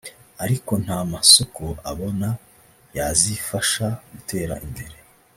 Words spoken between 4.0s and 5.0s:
gutera imbere